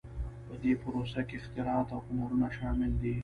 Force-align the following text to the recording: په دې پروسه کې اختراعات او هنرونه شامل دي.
په 0.45 0.53
دې 0.63 0.71
پروسه 0.81 1.21
کې 1.27 1.35
اختراعات 1.39 1.87
او 1.95 1.99
هنرونه 2.07 2.47
شامل 2.57 2.91
دي. 3.01 3.15